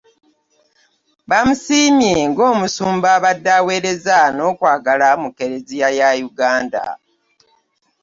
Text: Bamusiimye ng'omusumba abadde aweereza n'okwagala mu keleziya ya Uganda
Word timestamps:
Bamusiimye 1.29 2.13
ng'omusumba 2.29 3.07
abadde 3.17 3.49
aweereza 3.59 4.17
n'okwagala 4.35 5.07
mu 5.21 5.29
keleziya 5.37 5.87
ya 5.99 6.09
Uganda 6.29 6.83